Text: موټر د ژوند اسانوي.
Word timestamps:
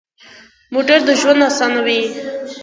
موټر 0.73 0.99
د 1.07 1.09
ژوند 1.19 1.41
اسانوي. 1.49 2.01